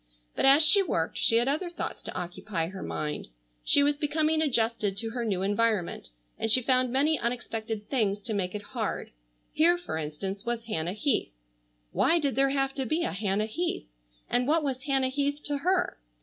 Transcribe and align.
But 0.35 0.45
as 0.45 0.63
she 0.65 0.81
worked 0.81 1.19
she 1.19 1.35
had 1.35 1.47
other 1.47 1.69
thoughts 1.69 2.01
to 2.01 2.15
occupy 2.15 2.65
her 2.69 2.81
mind. 2.81 3.27
She 3.63 3.83
was 3.83 3.97
becoming 3.97 4.41
adjusted 4.41 4.97
to 4.97 5.11
her 5.11 5.23
new 5.23 5.43
environment 5.43 6.09
and 6.39 6.49
she 6.49 6.59
found 6.59 6.91
many 6.91 7.19
unexpected 7.19 7.87
things 7.87 8.19
to 8.21 8.33
make 8.33 8.55
it 8.55 8.63
hard. 8.73 9.11
Here, 9.53 9.77
for 9.77 9.97
instance, 9.99 10.43
was 10.43 10.63
Hannah 10.63 10.93
Heath. 10.93 11.31
Why 11.91 12.17
did 12.17 12.33
there 12.35 12.49
have 12.49 12.73
to 12.73 12.85
be 12.87 13.03
a 13.03 13.11
Hannah 13.11 13.45
Heath? 13.45 13.85
And 14.27 14.47
what 14.47 14.63
was 14.63 14.85
Hannah 14.85 15.09
Heath 15.09 15.39
to 15.43 15.59
her? 15.59 15.99